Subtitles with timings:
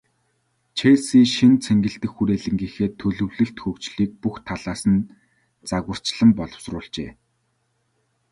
[0.77, 5.07] Челси шинэ цэнгэлдэх хүрээлэнгийнхээ төлөвлөлт, хөгжлийг бүх талаас нь
[5.69, 7.09] загварчлан боловсруулжээ.